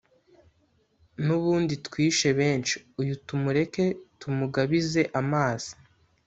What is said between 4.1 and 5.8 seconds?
tumugabize amazi